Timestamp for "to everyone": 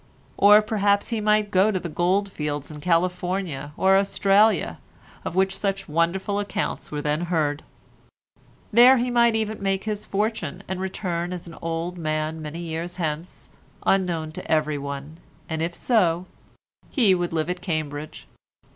14.31-15.19